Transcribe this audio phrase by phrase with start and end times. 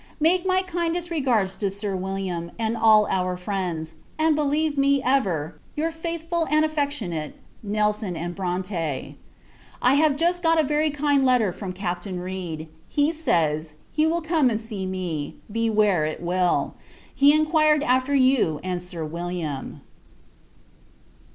[0.19, 5.59] Make my kindest regards to Sir William, and all our friends; and believe me, ever,
[5.75, 9.13] your faithful and affectionate NELSON & BRONTE.
[9.79, 12.67] I have just got a very kind letter from Captain Read.
[12.89, 16.73] He says, he will come and see me, be where it will.
[17.13, 19.81] He inquired after you and Sir William.